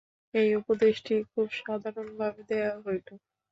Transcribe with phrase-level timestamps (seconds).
[0.33, 3.07] এই উপদেশটি খুব সাধারণভাবে দেওয়া হইল।